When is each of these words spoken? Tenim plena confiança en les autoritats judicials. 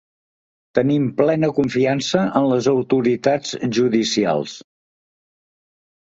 Tenim 0.77 1.03
plena 1.17 1.49
confiança 1.57 2.23
en 2.39 2.47
les 2.51 2.69
autoritats 2.71 3.51
judicials. 3.79 4.55